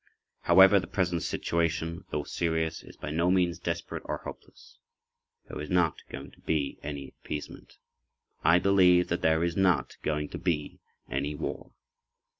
[0.41, 4.79] However, the present situation, though serious, is by no means desperate or hopeless.
[5.47, 7.77] There is not going to be any appeasement.
[8.43, 11.71] I believe that there is not going to be any war.